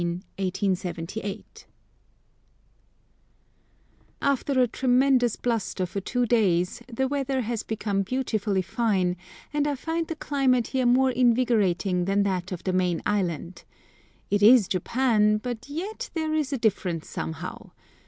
HAKODATÉ, 0.01 0.01
YEZO, 0.01 0.41
August 0.41 0.81
13, 0.81 0.97
1878 0.97 1.67
AFTER 4.23 4.59
a 4.61 4.67
tremendous 4.67 5.35
bluster 5.35 5.85
for 5.85 6.01
two 6.01 6.25
days 6.25 6.81
the 6.91 7.07
weather 7.07 7.41
has 7.41 7.61
become 7.61 8.01
beautifully 8.01 8.63
fine, 8.63 9.15
and 9.53 9.67
I 9.67 9.75
find 9.75 10.07
the 10.07 10.15
climate 10.15 10.65
here 10.69 10.87
more 10.87 11.11
invigorating 11.11 12.05
than 12.05 12.23
that 12.23 12.51
of 12.51 12.63
the 12.63 12.73
main 12.73 13.03
island. 13.05 13.63
It 14.31 14.41
is 14.41 14.67
Japan, 14.67 15.37
but 15.37 15.69
yet 15.69 16.09
there 16.15 16.33
is 16.33 16.51
a 16.51 16.57
difference 16.57 17.07
somehow. 17.07 17.69